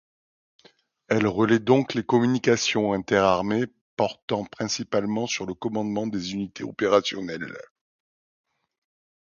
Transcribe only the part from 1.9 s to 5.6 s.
les communications interarmées, portant principalement sur le